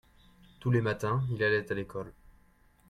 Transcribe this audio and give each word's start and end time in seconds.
tous 0.59 0.71
les 0.71 0.81
matins 0.81 1.21
il 1.29 1.43
allait 1.43 1.71
à 1.71 1.75
l'école. 1.75 2.11